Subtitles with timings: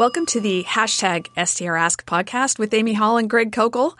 [0.00, 3.98] Welcome to the hashtag STR Ask podcast with Amy Hall and Greg Koukl.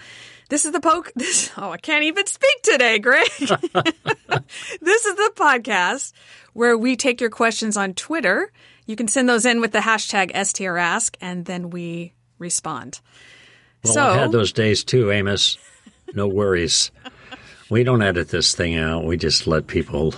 [0.48, 1.12] This is the poke.
[1.14, 3.28] This, oh, I can't even speak today, Greg.
[3.38, 6.14] this is the podcast
[6.54, 8.50] where we take your questions on Twitter.
[8.86, 13.02] You can send those in with the hashtag STR Ask, and then we respond.
[13.84, 15.58] Well, so, I've had those days too, Amos.
[16.14, 16.90] No worries.
[17.68, 19.04] we don't edit this thing out.
[19.04, 20.14] We just let people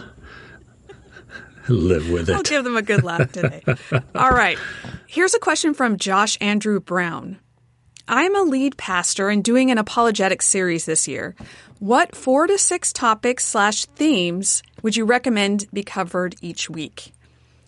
[1.69, 2.35] live with it.
[2.35, 3.63] I'll give them a good laugh today.
[4.15, 4.59] All right.
[5.07, 7.39] Here's a question from Josh Andrew Brown.
[8.09, 11.37] I'm a lead pastor and doing an apologetic series this year.
[11.79, 17.13] What four to six topics slash themes would you recommend be covered each week?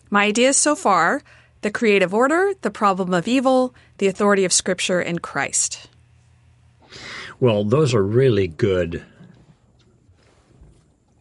[0.09, 1.21] My ideas so far
[1.61, 5.87] the creative order, the problem of evil, the authority of Scripture, and Christ.
[7.39, 9.03] Well, those are really good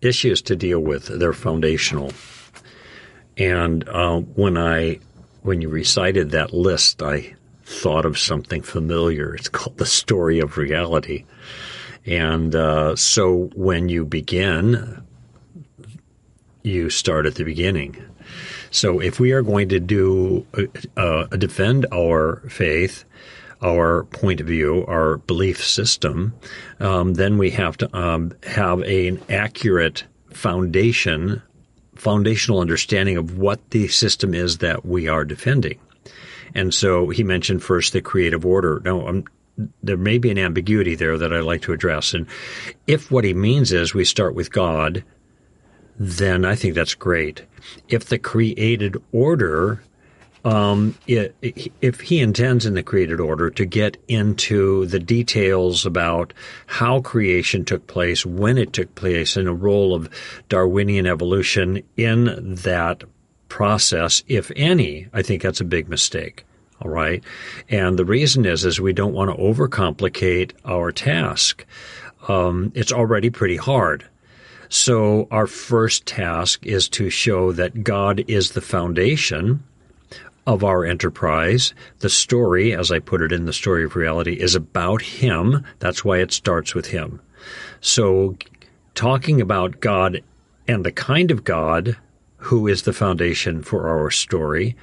[0.03, 1.07] issues to deal with.
[1.07, 2.13] They're foundational.
[3.37, 5.01] And uh, when I
[5.43, 9.35] when you recited that list, I thought of something familiar.
[9.35, 11.25] It's called the story of reality.
[12.07, 15.03] And uh, so when you begin,
[16.63, 17.97] you start at the beginning.
[18.71, 23.05] So if we are going to do uh, uh, defend our faith,
[23.63, 26.35] our point of view, our belief system,
[26.81, 31.43] um, then we have to um, have an accurate foundation,
[32.05, 35.79] foundational understanding of what the system is that we are defending.
[36.55, 38.81] And so he mentioned first the creative order.
[38.85, 39.25] Now, um,
[39.83, 42.13] there may be an ambiguity there that I'd like to address.
[42.13, 42.27] And
[42.87, 45.03] if what he means is we start with God,
[45.99, 47.43] then I think that's great.
[47.89, 49.83] If the created order,
[50.45, 51.35] um, it,
[51.81, 56.35] if he intends in the created order to get into the details about
[56.67, 60.11] how creation took place, when it took place, and a role of
[60.49, 63.05] Darwinian evolution in that
[63.49, 66.45] process, if any, I think that's a big mistake.
[66.83, 67.25] All right.
[67.71, 71.65] And the reason is, is we don't want to overcomplicate our task.
[72.29, 74.07] Um, it's already pretty hard.
[74.69, 79.63] So our first task is to show that God is the foundation
[80.47, 81.75] of our enterprise.
[82.01, 85.65] The story, as I put it in the story of reality, is about Him.
[85.79, 87.21] That's why it starts with Him.
[87.81, 88.37] So
[88.95, 90.23] talking about God
[90.69, 91.97] and the kind of God
[92.45, 94.77] who is the foundation for our story.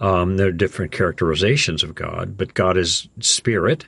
[0.00, 3.86] Um, there are different characterizations of God, but God is spirit.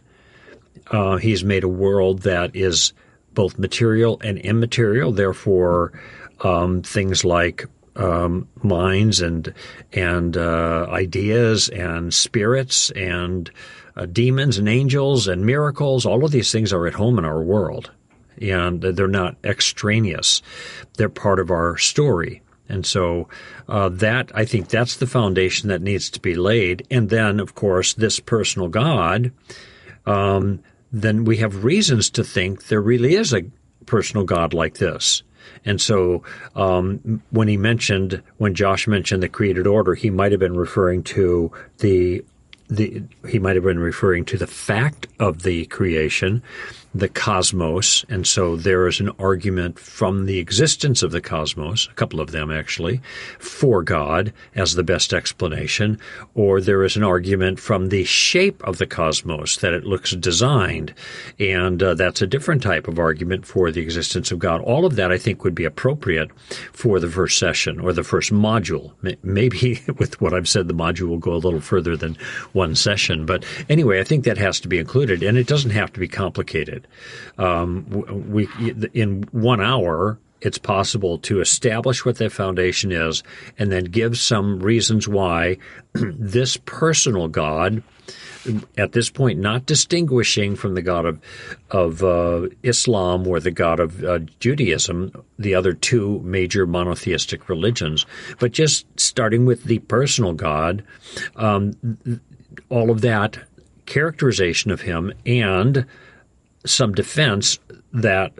[0.88, 2.92] Uh, he's made a world that is
[3.32, 5.10] both material and immaterial.
[5.10, 5.98] Therefore,
[6.42, 7.64] um, things like
[7.96, 9.52] um, minds and
[9.92, 13.50] and uh, ideas and spirits and
[13.96, 17.42] uh, demons and angels and miracles, all of these things are at home in our
[17.42, 17.90] world,
[18.40, 20.42] and they're not extraneous.
[20.96, 22.42] They're part of our story.
[22.68, 23.28] And so
[23.68, 26.86] uh, that I think that's the foundation that needs to be laid.
[26.90, 29.32] And then, of course, this personal God.
[30.06, 30.60] Um,
[30.90, 33.44] then we have reasons to think there really is a
[33.86, 35.22] personal God like this.
[35.64, 36.22] And so,
[36.54, 41.02] um, when he mentioned, when Josh mentioned the created order, he might have been referring
[41.04, 42.24] to the
[42.68, 46.42] the he might have been referring to the fact of the creation
[46.94, 51.94] the cosmos, and so there is an argument from the existence of the cosmos, a
[51.94, 53.00] couple of them actually,
[53.40, 55.98] for God as the best explanation,
[56.34, 60.94] or there is an argument from the shape of the cosmos that it looks designed,
[61.40, 64.60] and uh, that's a different type of argument for the existence of God.
[64.60, 66.30] All of that I think would be appropriate
[66.72, 68.92] for the first session or the first module.
[69.24, 72.16] Maybe with what I've said, the module will go a little further than
[72.52, 75.92] one session, but anyway, I think that has to be included, and it doesn't have
[75.94, 76.83] to be complicated.
[77.38, 77.86] Um,
[78.30, 78.48] we
[78.92, 83.22] in one hour, it's possible to establish what that foundation is,
[83.58, 85.58] and then give some reasons why
[85.92, 87.82] this personal God
[88.76, 91.20] at this point not distinguishing from the God of
[91.70, 98.06] of uh, Islam or the God of uh, Judaism, the other two major monotheistic religions,
[98.38, 100.84] but just starting with the personal God,
[101.36, 101.72] um,
[102.68, 103.38] all of that
[103.86, 105.86] characterization of Him and
[106.64, 107.58] some defense
[107.92, 108.32] that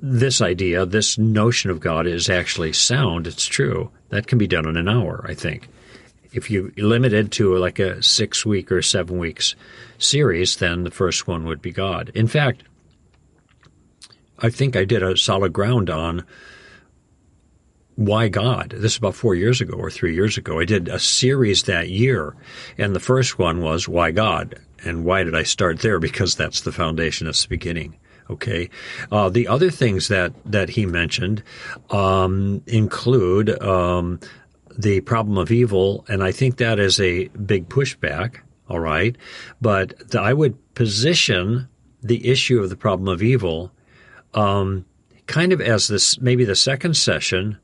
[0.00, 3.26] this idea, this notion of God is actually sound.
[3.26, 3.90] It's true.
[4.08, 5.68] That can be done in an hour, I think.
[6.32, 9.54] If you limit it to like a six week or seven weeks
[9.98, 12.10] series, then the first one would be God.
[12.14, 12.64] In fact,
[14.38, 16.24] I think I did a solid ground on
[17.96, 18.70] why God?
[18.70, 20.58] This is about four years ago or three years ago.
[20.58, 22.34] I did a series that year,
[22.78, 24.58] and the first one was Why God?
[24.84, 25.98] And why did I start there?
[25.98, 27.96] Because that's the foundation, the beginning.
[28.30, 28.70] Okay.
[29.10, 31.42] Uh, the other things that, that he mentioned
[31.90, 34.20] um, include um,
[34.78, 38.38] the problem of evil, and I think that is a big pushback
[38.68, 39.16] All right.
[39.60, 41.68] But the, I would position
[42.02, 43.70] the issue of the problem of evil
[44.34, 44.84] um,
[45.26, 47.58] kind of as this maybe the second session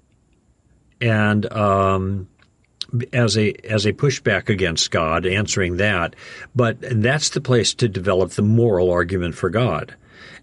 [1.00, 2.28] and um,
[3.12, 6.16] as a as a pushback against God, answering that.
[6.54, 9.94] But that's the place to develop the moral argument for God,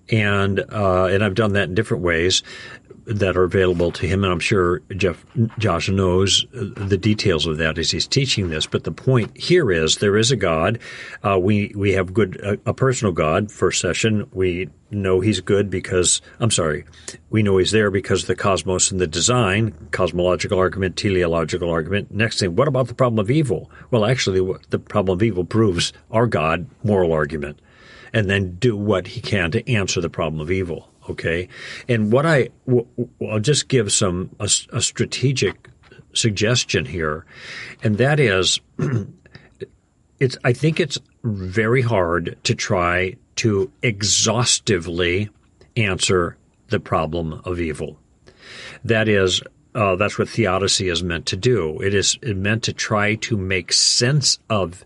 [0.09, 2.43] and uh, and I've done that in different ways
[3.05, 5.25] that are available to him, and I'm sure Jeff
[5.57, 8.65] Josh knows the details of that as he's teaching this.
[8.65, 10.79] But the point here is there is a God.
[11.23, 13.51] Uh, we we have good a, a, personal God.
[13.51, 16.85] First session, we know He's good because I'm sorry,
[17.29, 22.11] we know He's there because the cosmos and the design, cosmological argument, teleological argument.
[22.11, 23.69] Next thing, what about the problem of evil?
[23.91, 27.59] Well, actually, the problem of evil proves our God moral argument,
[28.13, 30.89] and then do what He can to answer the problem of evil.
[31.09, 31.47] Okay,
[31.87, 32.49] and what I
[33.21, 35.69] I'll just give some a, a strategic
[36.13, 37.25] suggestion here,
[37.83, 38.59] and that is,
[40.19, 45.29] it's I think it's very hard to try to exhaustively
[45.75, 46.37] answer
[46.69, 47.99] the problem of evil.
[48.83, 49.41] That is,
[49.73, 51.79] uh, that's what theodicy is meant to do.
[51.81, 54.85] It is meant to try to make sense of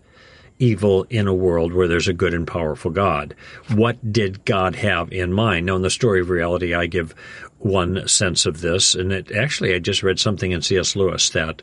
[0.60, 3.34] evil in a world where there's a good and powerful God.
[3.74, 5.66] What did God have in mind?
[5.66, 7.14] Now, in the story of reality, I give
[7.58, 10.96] one sense of this, and it actually I just read something in C.S.
[10.96, 11.62] Lewis that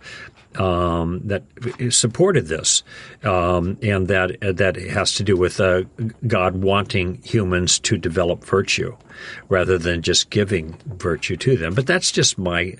[0.55, 1.43] um, that
[1.89, 2.83] supported this,
[3.23, 5.83] um, and that that has to do with uh,
[6.25, 8.95] God wanting humans to develop virtue
[9.49, 11.73] rather than just giving virtue to them.
[11.73, 12.75] But that's just my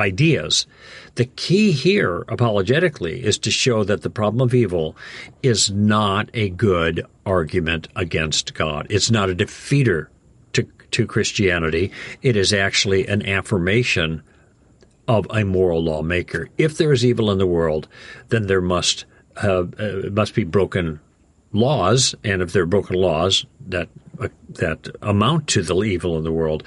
[0.00, 0.66] ideas.
[1.14, 4.96] The key here, apologetically, is to show that the problem of evil
[5.42, 8.86] is not a good argument against God.
[8.90, 10.08] It's not a defeater
[10.54, 11.92] to, to Christianity.
[12.22, 14.22] It is actually an affirmation
[15.06, 16.48] of a moral lawmaker.
[16.56, 17.88] If there is evil in the world,
[18.28, 19.04] then there must
[19.40, 21.00] have, uh, must be broken
[21.52, 23.88] laws, and if there are broken laws that
[24.20, 26.62] uh, that amount to the evil in the world,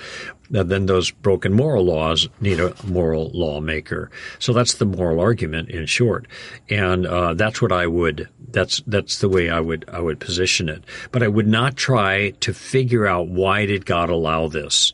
[0.53, 4.11] then those broken moral laws need a moral lawmaker.
[4.39, 6.27] So that's the moral argument in short,
[6.69, 8.29] and uh, that's what I would.
[8.49, 10.83] That's that's the way I would I would position it.
[11.11, 14.93] But I would not try to figure out why did God allow this.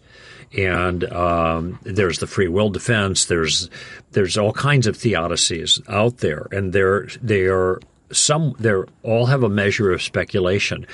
[0.58, 3.26] And um, there's the free will defense.
[3.26, 3.70] There's
[4.12, 7.80] there's all kinds of theodicies out there, and they're they are
[8.12, 8.74] some they
[9.04, 10.86] all have a measure of speculation.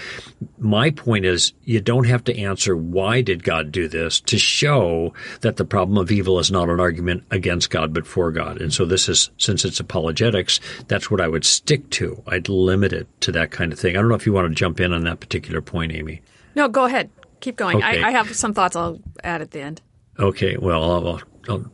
[0.57, 5.13] My point is you don't have to answer why did God do this to show
[5.41, 8.61] that the problem of evil is not an argument against God but for God.
[8.61, 12.21] And so this is since it's apologetics, that's what I would stick to.
[12.27, 13.95] I'd limit it to that kind of thing.
[13.95, 16.21] I don't know if you want to jump in on that particular point, Amy.
[16.55, 17.09] No, go ahead.
[17.41, 17.77] Keep going.
[17.77, 18.01] Okay.
[18.03, 19.81] I, I, have some thoughts I'll add at the end.
[20.17, 20.57] Okay.
[20.57, 21.71] Well, I'll, I'll,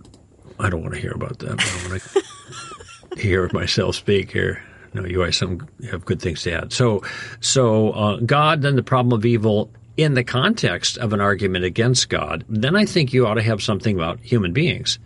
[0.59, 1.59] I do not want to hear about that.
[1.59, 2.01] I want
[3.13, 6.73] to hear myself speak here no, you some have good things to add.
[6.73, 7.03] So,
[7.39, 12.09] so uh, God, then the problem of evil in the context of an argument against
[12.09, 12.43] God.
[12.49, 14.99] Then I think you ought to have something about human beings.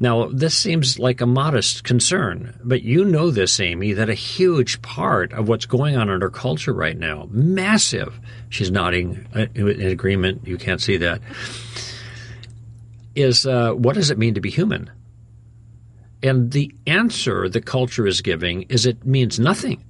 [0.00, 4.82] Now, this seems like a modest concern, but you know this, Amy, that a huge
[4.82, 8.18] part of what's going on in our culture right now, massive,
[8.48, 11.20] she's nodding uh, in agreement, you can't see that,
[13.14, 14.90] is uh, what does it mean to be human?
[16.24, 19.84] And the answer the culture is giving is it means nothing.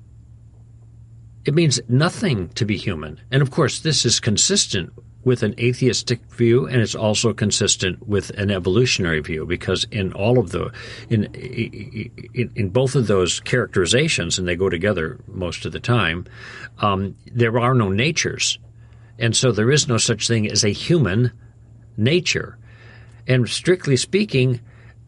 [1.44, 3.20] It means nothing to be human.
[3.30, 8.30] And of course, this is consistent with an atheistic view and it's also consistent with
[8.30, 10.70] an evolutionary view because in all of the
[11.08, 16.26] in in, in both of those characterizations and they go together most of the time
[16.80, 18.58] um, there are no natures
[19.18, 21.32] and so there is no such thing as a human
[21.96, 22.58] nature
[23.26, 24.60] and strictly speaking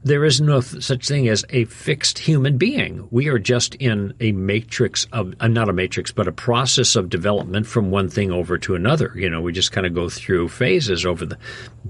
[0.06, 3.08] there is no such thing as a fixed human being.
[3.10, 7.10] We are just in a matrix of, uh, not a matrix, but a process of
[7.10, 9.12] development from one thing over to another.
[9.16, 11.36] You know, we just kind of go through phases over the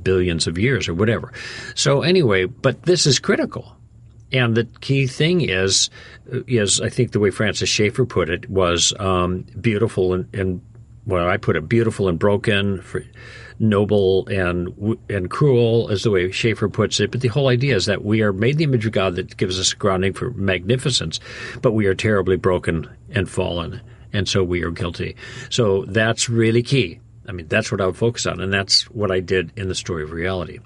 [0.02, 1.30] billions of years or whatever.
[1.74, 3.76] So anyway, but this is critical.
[4.32, 5.90] And the key thing is,
[6.26, 10.62] is I think the way Francis Schaeffer put it was um, beautiful and, and,
[11.04, 12.80] well, I put it beautiful and broken.
[12.80, 13.04] For,
[13.58, 17.10] noble and and cruel, as the way Schaeffer puts it.
[17.10, 19.58] But the whole idea is that we are made the image of God that gives
[19.58, 21.20] us a grounding for magnificence,
[21.62, 23.80] but we are terribly broken and fallen,
[24.12, 25.16] and so we are guilty.
[25.50, 27.00] So that's really key.
[27.28, 29.74] I mean, that's what I would focus on, and that's what I did in the
[29.74, 30.60] story of reality.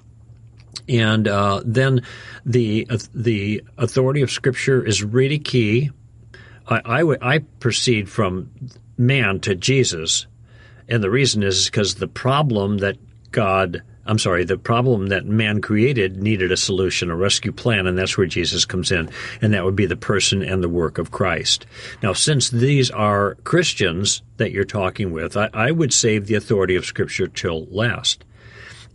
[0.87, 2.03] And uh, then
[2.45, 5.91] the uh, the authority of Scripture is really key.
[6.67, 8.51] I, I, I proceed from
[8.97, 10.27] man to Jesus
[10.91, 12.97] and the reason is because the problem that
[13.31, 17.97] God I'm sorry, the problem that man created needed a solution, a rescue plan, and
[17.97, 19.09] that's where Jesus comes in.
[19.41, 21.67] And that would be the person and the work of Christ.
[22.01, 26.75] Now, since these are Christians that you're talking with, I, I would save the authority
[26.75, 28.25] of Scripture till last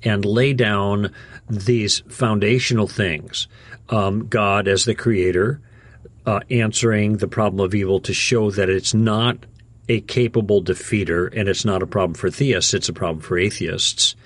[0.02, 1.12] and lay down
[1.48, 3.46] these foundational things.
[3.88, 5.60] Um, God as the creator,
[6.26, 9.46] uh, answering the problem of evil to show that it's not
[9.88, 14.16] a capable defeater and it's not a problem for theists, it's a problem for atheists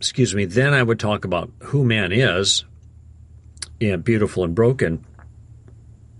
[0.00, 2.64] excuse me, then I would talk about who man is,
[3.78, 5.04] yeah, beautiful and broken.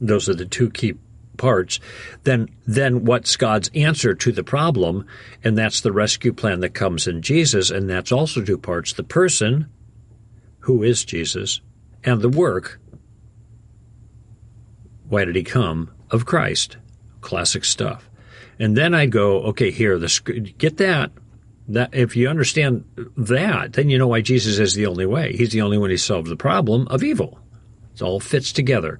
[0.03, 0.97] Those are the two key
[1.39, 1.81] parts.
[2.25, 5.07] Then, then what's God's answer to the problem?
[5.43, 7.71] And that's the rescue plan that comes in Jesus.
[7.71, 8.93] And that's also two parts.
[8.93, 9.71] The person,
[10.61, 11.63] who is Jesus,
[12.05, 12.79] and the work,
[15.09, 16.77] why did he come, of Christ.
[17.21, 18.09] Classic stuff.
[18.59, 21.11] And then I go, okay, here, the, get that.
[21.69, 22.85] That if you understand
[23.17, 25.37] that, then you know why Jesus is the only way.
[25.37, 27.39] He's the only one who solves the problem of evil.
[27.95, 28.99] It all fits together.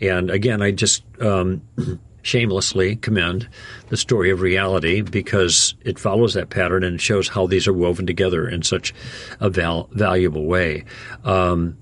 [0.00, 1.62] And again, I just um,
[2.22, 3.48] shamelessly commend
[3.88, 8.06] the story of reality because it follows that pattern and shows how these are woven
[8.06, 8.92] together in such
[9.40, 10.84] a val- valuable way.
[11.24, 11.78] Um,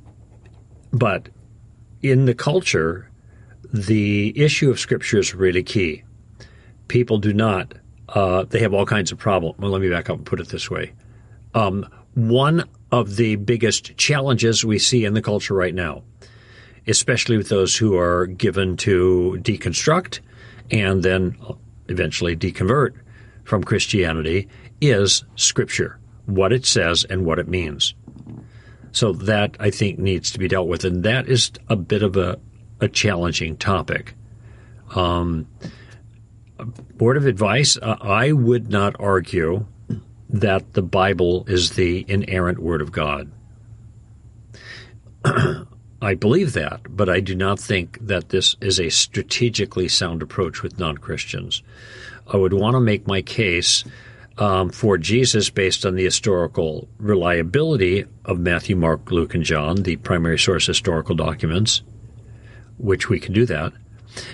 [0.92, 1.28] but
[2.02, 3.10] in the culture,
[3.72, 6.04] the issue of Scripture is really key.
[6.88, 7.74] People do not
[8.08, 9.58] uh, they have all kinds of problems.
[9.58, 10.92] Well, let me back up and put it this way.
[11.54, 16.02] Um, one of the biggest challenges we see in the culture right now,
[16.86, 20.20] especially with those who are given to deconstruct
[20.70, 21.36] and then
[21.88, 22.94] eventually deconvert
[23.44, 24.48] from Christianity,
[24.80, 27.94] is Scripture, what it says and what it means.
[28.92, 32.16] So that I think needs to be dealt with, and that is a bit of
[32.16, 32.38] a,
[32.80, 34.14] a challenging topic.
[34.94, 35.46] Um,
[36.98, 39.66] word of advice uh, I would not argue
[40.28, 43.30] that the Bible is the inerrant Word of God.
[46.02, 50.62] I believe that, but I do not think that this is a strategically sound approach
[50.62, 51.62] with non Christians.
[52.26, 53.84] I would want to make my case
[54.38, 59.96] um, for Jesus based on the historical reliability of Matthew, Mark, Luke, and John, the
[59.96, 61.82] primary source historical documents,
[62.78, 63.72] which we can do that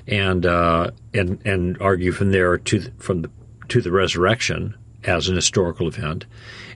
[0.06, 3.30] and uh, and and argue from there to the, from the
[3.68, 6.26] to the resurrection as an historical event,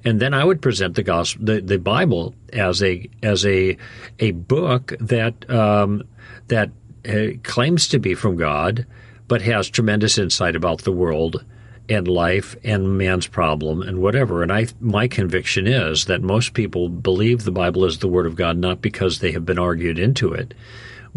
[0.04, 3.76] and then I would present the gospel, the, the Bible, as a as a
[4.18, 6.04] a book that um,
[6.48, 6.70] that
[7.08, 8.86] uh, claims to be from God,
[9.28, 11.44] but has tremendous insight about the world
[11.88, 14.42] and life and man's problem and whatever.
[14.42, 18.34] And I, my conviction is that most people believe the Bible is the Word of
[18.34, 20.52] God not because they have been argued into it,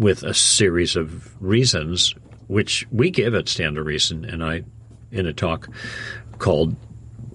[0.00, 2.14] with a series of reasons,
[2.48, 4.64] which we give at Stand to Reason, and I
[5.12, 5.68] in a talk
[6.38, 6.74] called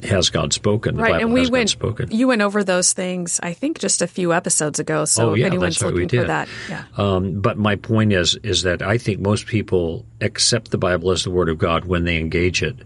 [0.04, 1.70] "Has God Spoken?" The right, Bible and we went.
[1.70, 2.10] Spoken.
[2.12, 5.06] You went over those things, I think, just a few episodes ago.
[5.06, 6.86] So oh, yeah, if anyone's looking for that, yeah.
[6.98, 11.24] Um, but my point is, is that I think most people accept the Bible as
[11.24, 12.80] the Word of God when they engage it,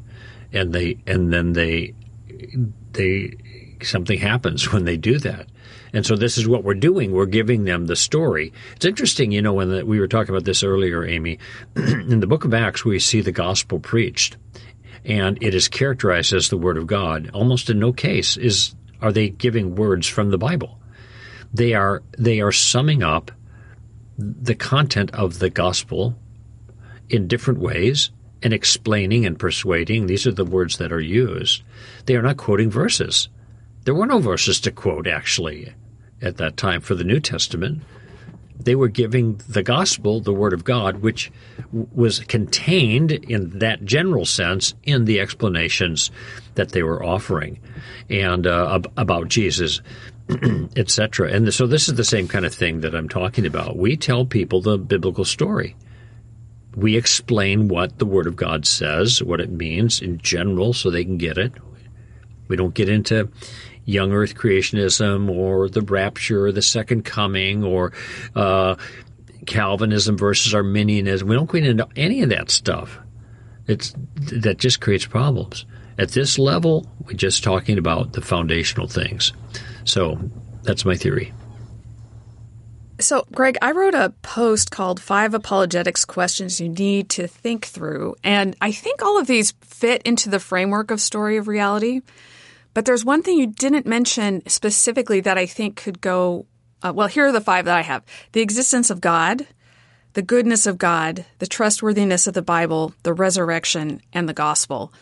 [0.51, 1.95] and they and then they
[2.91, 3.37] they
[3.83, 5.47] something happens when they do that.
[5.93, 7.11] And so this is what we're doing.
[7.11, 8.53] We're giving them the story.
[8.75, 11.39] It's interesting, you know, when the, we were talking about this earlier, Amy,
[11.75, 14.37] in the book of Acts, we see the gospel preached
[15.05, 17.29] and it is characterized as the word of God.
[17.33, 20.79] Almost in no case is are they giving words from the Bible.
[21.53, 23.31] They are they are summing up
[24.17, 26.15] the content of the gospel
[27.09, 28.11] in different ways
[28.43, 30.05] and explaining and persuading.
[30.05, 31.63] These are the words that are used.
[32.05, 33.29] They are not quoting verses.
[33.89, 35.73] There were no verses to quote, actually,
[36.21, 37.81] at that time for the New Testament.
[38.55, 41.31] They were giving the gospel, the Word of God, which
[41.71, 46.11] was contained in that general sense in the explanations
[46.53, 47.57] that they were offering
[48.11, 49.81] and uh, about Jesus,
[50.75, 51.31] etc.
[51.31, 53.75] And so this is the same kind of thing that I'm talking about.
[53.75, 55.75] We tell people the biblical story.
[56.75, 61.03] We explain what the Word of God says, what it means in general, so they
[61.03, 61.53] can get it.
[62.49, 63.29] We don't get into
[63.89, 67.91] young earth creationism or the rapture or the second coming or
[68.35, 68.75] uh,
[69.45, 71.27] Calvinism versus Arminianism.
[71.27, 72.99] We don't get into any of that stuff.
[73.67, 75.65] It's that just creates problems.
[75.97, 79.33] At this level, we're just talking about the foundational things.
[79.83, 80.17] So
[80.63, 81.33] that's my theory.
[82.99, 88.15] So, Greg, I wrote a post called Five Apologetics Questions You Need to Think Through.
[88.23, 92.01] And I think all of these fit into the framework of Story of Reality.
[92.73, 96.45] But there's one thing you didn't mention specifically that I think could go.
[96.81, 99.47] Uh, well, here are the five that I have the existence of God,
[100.13, 104.93] the goodness of God, the trustworthiness of the Bible, the resurrection, and the gospel.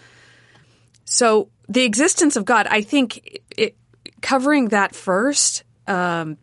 [1.05, 3.75] So, the existence of God, I think it,
[4.21, 6.37] covering that first um,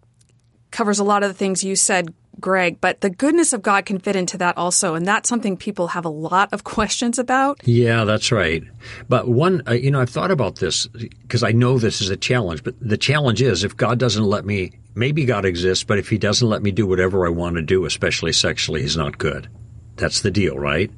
[0.71, 3.99] covers a lot of the things you said, Greg, but the goodness of God can
[3.99, 4.95] fit into that also.
[4.95, 7.59] And that's something people have a lot of questions about.
[7.67, 8.63] Yeah, that's right.
[9.09, 12.19] But one, uh, you know, I've thought about this because I know this is a
[12.19, 16.11] challenge, but the challenge is if God doesn't let me, maybe God exists, but if
[16.11, 19.49] he doesn't let me do whatever I want to do, especially sexually, he's not good.
[19.97, 20.91] That's the deal, right?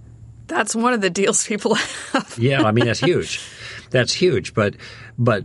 [0.48, 1.74] That's one of the deals people
[2.12, 2.36] have.
[2.40, 3.40] yeah, I mean, that's huge.
[3.90, 4.52] That's huge.
[4.52, 4.74] But
[5.16, 5.44] but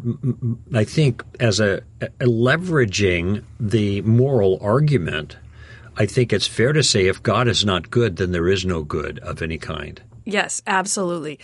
[0.74, 5.38] I think as a, a leveraging the moral argument,
[5.98, 8.84] I think it's fair to say if God is not good, then there is no
[8.84, 10.02] good of any kind.
[10.26, 11.40] Yes, absolutely.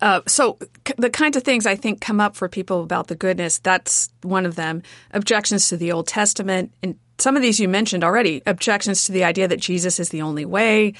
[0.00, 3.14] Uh, so c- the kinds of things I think come up for people about the
[3.14, 4.82] goodness, that's one of them.
[5.12, 8.42] Objections to the Old Testament, and some of these you mentioned already.
[8.46, 10.94] Objections to the idea that Jesus is the only way.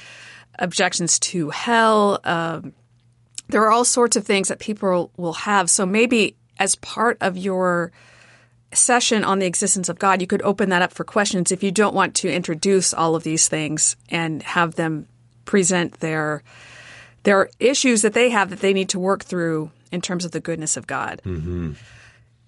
[0.59, 2.19] Objections to hell.
[2.23, 2.73] Um,
[3.49, 5.69] there are all sorts of things that people will have.
[5.69, 7.91] So maybe as part of your
[8.73, 11.71] session on the existence of God, you could open that up for questions if you
[11.71, 15.07] don't want to introduce all of these things and have them
[15.45, 16.43] present their
[17.23, 20.39] their issues that they have that they need to work through in terms of the
[20.39, 21.21] goodness of God.
[21.23, 21.73] Mm-hmm.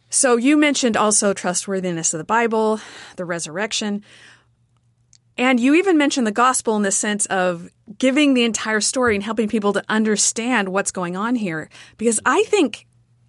[0.09, 2.79] So you mentioned also trustworthiness of the Bible,
[3.15, 4.03] the resurrection.
[5.37, 9.23] And you even mentioned the gospel in the sense of giving the entire story and
[9.23, 11.69] helping people to understand what's going on here.
[11.97, 12.85] Because I think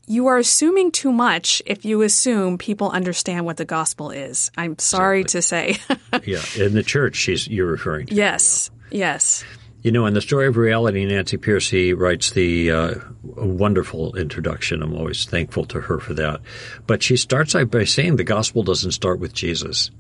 [0.07, 4.51] you are assuming too much if you assume people understand what the gospel is.
[4.57, 5.75] I'm sorry exactly.
[5.75, 5.81] to
[6.23, 6.23] say.
[6.57, 8.15] yeah, in the church, she's you're referring to.
[8.15, 9.45] Yes, yes.
[9.83, 14.83] You know, in the story of reality, Nancy Pearcey writes the uh, wonderful introduction.
[14.83, 16.41] I'm always thankful to her for that.
[16.87, 19.91] But she starts out by saying the gospel doesn't start with Jesus.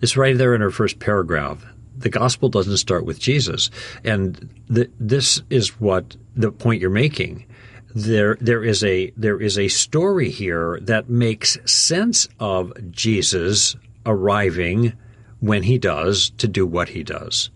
[0.00, 1.64] It's right there in her first paragraph.
[1.96, 3.70] The gospel doesn't start with Jesus,
[4.02, 7.46] and the, this is what the point you're making
[7.94, 14.92] there there is a there is a story here that makes sense of Jesus arriving
[15.40, 17.50] when he does to do what he does.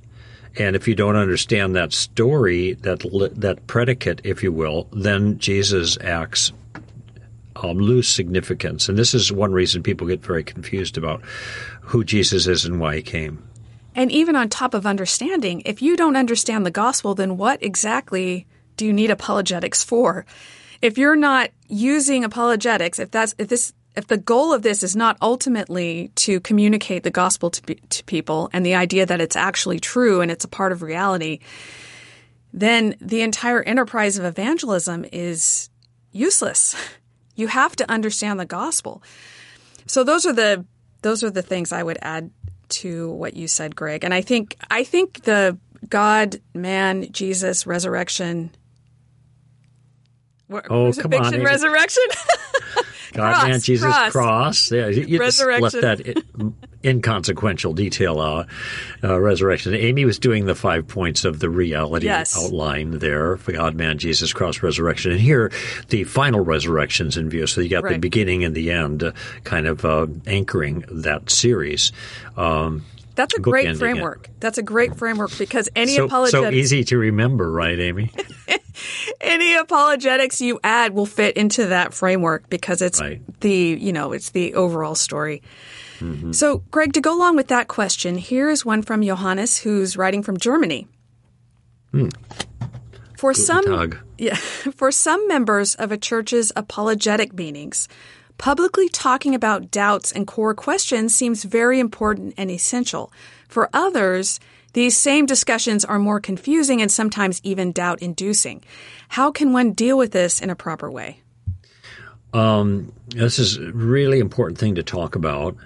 [0.56, 3.00] And if you don't understand that story, that
[3.36, 6.52] that predicate, if you will, then Jesus acts
[7.56, 8.88] um, lose significance.
[8.88, 11.22] And this is one reason people get very confused about
[11.80, 13.42] who Jesus is and why he came.
[13.94, 18.46] And even on top of understanding, if you don't understand the gospel, then what exactly
[18.78, 20.24] do you need apologetics for?
[20.80, 24.94] If you're not using apologetics, if that's if this if the goal of this is
[24.94, 29.80] not ultimately to communicate the gospel to, to people and the idea that it's actually
[29.80, 31.40] true and it's a part of reality,
[32.52, 35.68] then the entire enterprise of evangelism is
[36.12, 36.74] useless.
[37.34, 39.00] You have to understand the gospel.
[39.86, 40.64] So those are the
[41.02, 42.32] those are the things I would add
[42.80, 44.02] to what you said, Greg.
[44.02, 45.56] And I think I think the
[45.88, 48.50] God, man, Jesus, resurrection
[50.50, 51.42] oh, come on.
[51.42, 52.04] Resurrection?
[53.12, 54.12] God, cross, man, Jesus, cross.
[54.12, 54.70] cross.
[54.70, 55.70] Yeah, you resurrection.
[55.70, 58.46] just left that inconsequential detail out.
[59.02, 59.74] Uh, resurrection.
[59.74, 62.36] Amy was doing the five points of the reality yes.
[62.36, 65.12] outline there for God, man, Jesus, cross, resurrection.
[65.12, 65.50] And here,
[65.88, 67.46] the final resurrections in view.
[67.46, 67.94] So you got right.
[67.94, 69.12] the beginning and the end uh,
[69.44, 71.92] kind of uh, anchoring that series.
[72.36, 72.84] Um,
[73.18, 74.28] that's a great framework.
[74.28, 74.40] It.
[74.40, 76.54] That's a great framework because any so, apologetics.
[76.54, 78.12] So easy to remember, right, Amy?
[79.20, 83.20] any apologetics you add will fit into that framework because it's right.
[83.40, 85.42] the, you know, it's the overall story.
[85.98, 86.30] Mm-hmm.
[86.30, 90.22] So, Greg, to go along with that question, here is one from Johannes who's writing
[90.22, 90.86] from Germany.
[91.90, 92.10] Hmm.
[93.16, 93.98] For Guten some, Tag.
[94.18, 97.88] yeah, for some members of a church's apologetic meetings,
[98.38, 103.12] publicly talking about doubts and core questions seems very important and essential.
[103.48, 104.40] For others,
[104.72, 108.62] these same discussions are more confusing and sometimes even doubt inducing.
[109.08, 111.20] How can one deal with this in a proper way?
[112.32, 115.56] Um, this is a really important thing to talk about.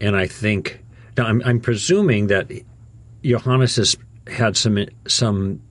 [0.00, 0.80] And I think,
[1.16, 2.50] now I'm, I'm presuming that
[3.22, 3.96] Johannes has
[4.26, 5.62] had some, some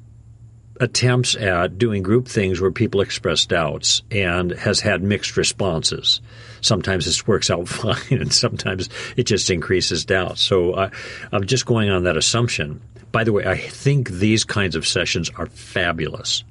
[0.81, 6.19] attempts at doing group things where people express doubts and has had mixed responses.
[6.59, 10.39] Sometimes this works out fine, and sometimes it just increases doubt.
[10.39, 10.89] So uh,
[11.31, 12.81] I'm just going on that assumption.
[13.11, 16.43] By the way, I think these kinds of sessions are fabulous.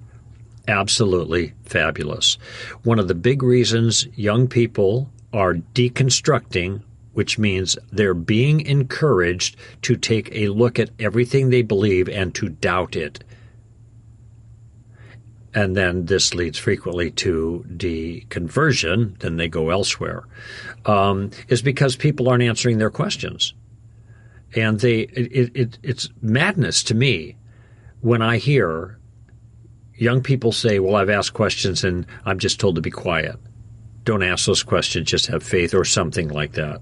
[0.68, 2.38] Absolutely fabulous.
[2.84, 9.96] One of the big reasons young people are deconstructing which means they're being encouraged to
[9.96, 13.24] take a look at everything they believe and to doubt it
[15.54, 20.24] and then this leads frequently to deconversion, then they go elsewhere,
[20.86, 23.52] um, is because people aren't answering their questions.
[24.54, 27.36] And they, it, it, it's madness to me
[28.00, 28.98] when I hear
[29.94, 33.36] young people say, Well, I've asked questions and I'm just told to be quiet.
[34.04, 36.80] don't ask those questions, just have faith, or something like that.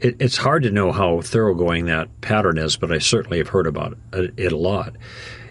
[0.00, 3.66] It, it's hard to know how thoroughgoing that pattern is, but I certainly have heard
[3.66, 4.94] about it, it a lot.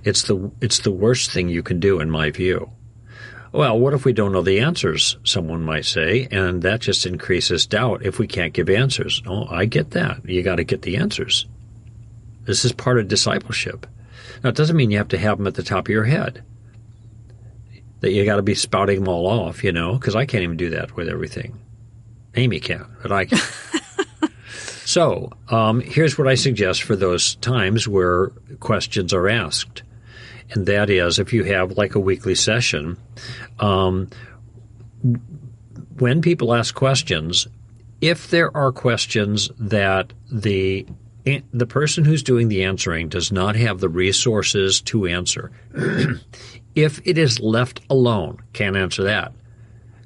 [0.06, 2.70] It's the it's the worst thing you can do, in my view.
[3.52, 5.18] Well, what if we don't know the answers?
[5.24, 9.24] Someone might say, and that just increases doubt if we can't give answers.
[9.26, 10.28] Oh, I get that.
[10.30, 11.48] You got to get the answers.
[12.44, 13.88] This is part of discipleship.
[14.44, 16.44] Now, it doesn't mean you have to have them at the top of your head.
[18.02, 20.58] That you got to be spouting them all off, you know, because I can't even
[20.58, 21.58] do that with everything.
[22.36, 23.40] Amy can, but I can.
[24.86, 28.28] so, um, here's what I suggest for those times where
[28.60, 29.82] questions are asked
[30.52, 32.98] and that is if you have like a weekly session,
[33.60, 34.10] um,
[35.98, 37.48] when people ask questions,
[38.02, 40.86] if there are questions that the
[41.52, 45.52] the person who's doing the answering does not have the resources to answer,
[46.76, 49.34] if it is left alone, can't answer that,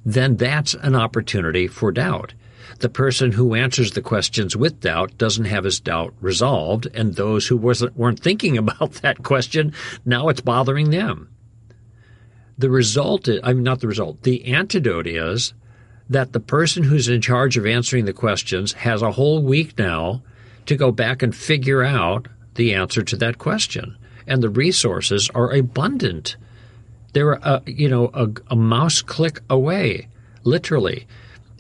[0.06, 2.34] then that's an opportunity for doubt
[2.80, 7.48] the person who answers the questions with doubt doesn't have his doubt resolved, and those
[7.48, 9.74] who wasn't, weren't thinking about that question,
[10.06, 11.30] now it's bothering them.
[12.58, 15.54] The result, is, I'm mean, not the result, the antidote is
[16.10, 20.24] that the person who's in charge of answering the questions has a whole week now
[20.66, 23.96] to go back and figure out the answer to that question.
[24.28, 26.36] And the resources are abundant.
[27.14, 30.08] They're, a, you know, a, a mouse click away,
[30.44, 31.08] literally.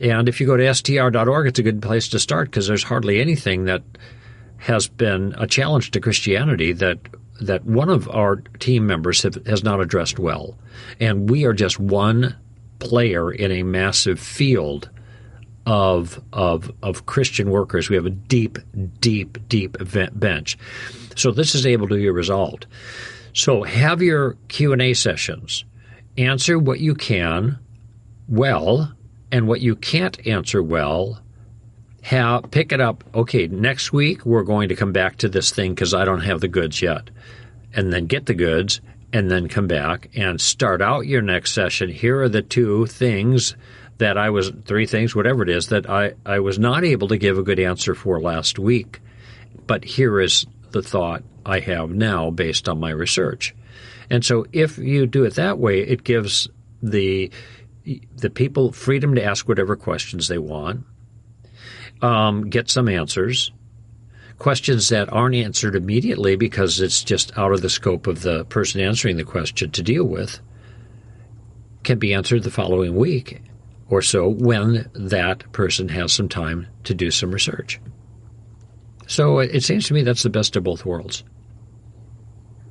[0.01, 3.19] And if you go to str.org, it's a good place to start because there's hardly
[3.19, 3.83] anything that
[4.57, 6.99] has been a challenge to Christianity that
[7.41, 10.57] that one of our team members have, has not addressed well.
[10.99, 12.35] And we are just one
[12.79, 14.89] player in a massive field
[15.65, 17.89] of of of Christian workers.
[17.89, 18.57] We have a deep,
[18.99, 19.77] deep, deep
[20.13, 20.57] bench.
[21.15, 22.65] So this is able to be resolved.
[23.33, 25.65] So have your Q and A sessions.
[26.17, 27.59] Answer what you can
[28.27, 28.93] well
[29.31, 31.21] and what you can't answer well,
[32.01, 33.03] have, pick it up.
[33.13, 36.41] Okay, next week we're going to come back to this thing because I don't have
[36.41, 37.09] the goods yet.
[37.73, 38.81] And then get the goods
[39.13, 41.89] and then come back and start out your next session.
[41.89, 43.55] Here are the two things
[43.97, 47.17] that I was, three things, whatever it is, that I, I was not able to
[47.17, 49.01] give a good answer for last week.
[49.67, 53.53] But here is the thought I have now based on my research.
[54.09, 56.47] And so if you do it that way, it gives
[56.81, 57.31] the
[58.15, 60.86] the people freedom to ask whatever questions they want,
[62.02, 63.52] um, get some answers,
[64.38, 68.82] questions that aren't answered immediately because it's just out of the scope of the person
[68.82, 70.39] answering the question to deal with,
[71.84, 73.41] can be answered the following week
[73.89, 77.80] or so when that person has some time to do some research.
[79.08, 81.23] So it seems to me that's the best of both worlds.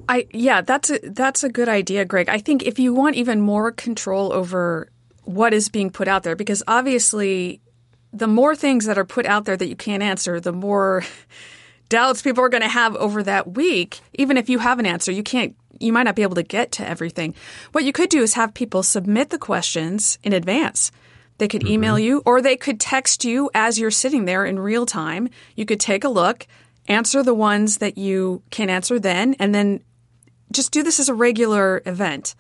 [0.09, 2.29] I yeah, that's a that's a good idea, Greg.
[2.29, 4.91] I think if you want even more control over
[5.29, 7.61] what is being put out there because obviously
[8.15, 11.05] the more things that are put out there that you can't answer, the more
[11.91, 14.01] doubts people are going to have over that week.
[14.15, 16.73] Even if you have an answer, you can't you might not be able to get
[16.73, 17.35] to everything.
[17.73, 20.91] What you could do is have people submit the questions in advance.
[21.37, 21.75] They could mm-hmm.
[21.75, 25.29] email you or they could text you as you're sitting there in real time.
[25.55, 26.47] You could take a look,
[26.89, 29.85] answer the ones that you can answer then, and then
[30.51, 32.35] just do this as a regular event.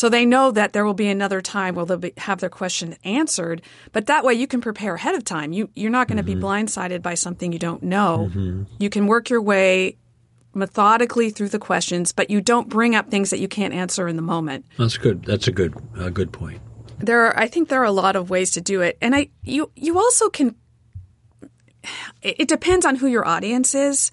[0.00, 2.96] So they know that there will be another time where they'll be, have their question
[3.04, 3.60] answered.
[3.92, 5.52] But that way you can prepare ahead of time.
[5.52, 6.40] You, you're not going to mm-hmm.
[6.40, 8.30] be blindsided by something you don't know.
[8.30, 8.62] Mm-hmm.
[8.78, 9.98] You can work your way
[10.54, 14.16] methodically through the questions, but you don't bring up things that you can't answer in
[14.16, 14.64] the moment.
[14.78, 15.22] That's good.
[15.22, 16.62] That's a good a good point.
[16.98, 18.96] There are I think there are a lot of ways to do it.
[19.02, 20.54] And I you you also can
[22.22, 24.10] it depends on who your audience is.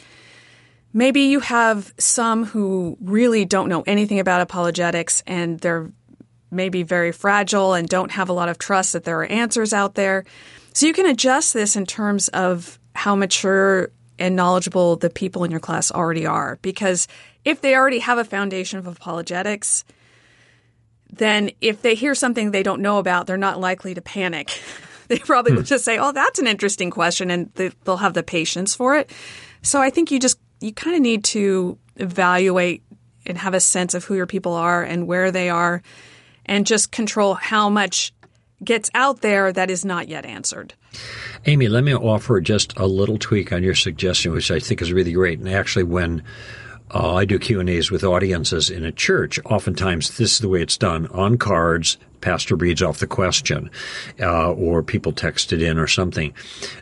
[0.93, 5.91] Maybe you have some who really don't know anything about apologetics and they're
[6.49, 9.95] maybe very fragile and don't have a lot of trust that there are answers out
[9.95, 10.23] there.
[10.73, 15.51] So you can adjust this in terms of how mature and knowledgeable the people in
[15.51, 16.57] your class already are.
[16.61, 17.07] Because
[17.45, 19.83] if they already have a foundation of apologetics,
[21.11, 24.59] then if they hear something they don't know about, they're not likely to panic.
[25.07, 25.57] they probably hmm.
[25.57, 29.09] will just say, Oh, that's an interesting question, and they'll have the patience for it.
[29.61, 32.83] So I think you just you kind of need to evaluate
[33.25, 35.81] and have a sense of who your people are and where they are
[36.45, 38.13] and just control how much
[38.63, 40.73] gets out there that is not yet answered.
[41.45, 44.91] Amy, let me offer just a little tweak on your suggestion, which I think is
[44.91, 45.39] really great.
[45.39, 46.23] And actually, when
[46.91, 50.49] uh, I do Q and A's with audiences in a church, oftentimes this is the
[50.49, 51.97] way it's done on cards.
[52.21, 53.69] Pastor reads off the question,
[54.19, 56.33] uh, or people text it in or something.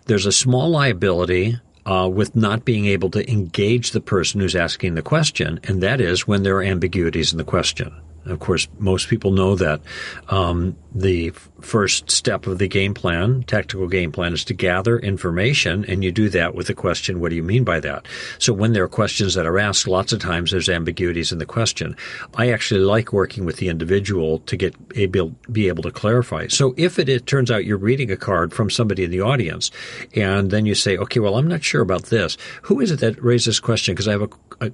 [0.06, 4.96] There's a small liability uh, with not being able to engage the person who's asking
[4.96, 7.94] the question, and that is when there are ambiguities in the question.
[8.26, 9.82] Of course, most people know that
[10.30, 11.30] um, the
[11.62, 16.12] first step of the game plan, tactical game plan, is to gather information, and you
[16.12, 18.08] do that with the question, what do you mean by that?
[18.40, 21.46] So when there are questions that are asked, lots of times there's ambiguities in the
[21.46, 21.96] question.
[22.36, 26.48] I actually like working with the individual to get able, be able to clarify.
[26.48, 29.70] So if it, it turns out you're reading a card from somebody in the audience,
[30.16, 32.38] and then you say, okay, well, I'm not sure about this.
[32.64, 33.94] Who is it that raised this question?
[33.94, 34.30] Because I have a,
[34.62, 34.70] a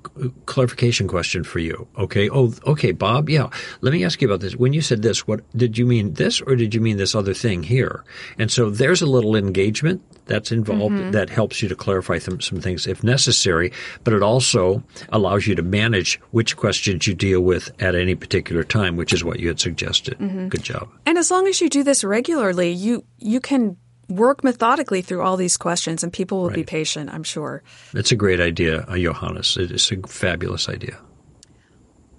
[0.46, 1.88] clarification question for you.
[1.98, 2.30] Okay.
[2.30, 3.30] Oh, okay, Bob.
[3.30, 3.50] Yeah.
[3.82, 4.56] Let me ask you about this.
[4.56, 7.34] When you said this, what did you mean this or did you mean this other
[7.34, 8.04] thing here?
[8.38, 11.12] And so there's a little engagement that's involved mm-hmm.
[11.12, 13.72] that helps you to clarify th- some things if necessary,
[14.04, 18.64] but it also allows you to manage which questions you deal with at any particular
[18.64, 20.18] time, which is what you had suggested.
[20.20, 20.48] Mm-hmm.
[20.48, 20.90] Good job.
[21.06, 23.78] And as long as you do this regularly, you you can
[24.12, 26.56] work methodically through all these questions and people will right.
[26.56, 27.64] be patient, I'm sure.
[27.94, 29.58] It's a great idea, uh, Johannes.
[29.58, 30.98] It is a fabulous idea.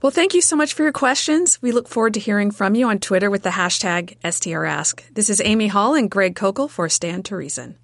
[0.02, 1.62] Well, thank you so much for your questions.
[1.62, 5.14] We look forward to hearing from you on Twitter with the hashtag STRask.
[5.14, 7.76] This is Amy Hall and Greg Koukl for Stand to Reason.